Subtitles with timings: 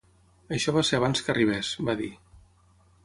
[0.55, 2.11] "Això va ser abans que arribés," va dir.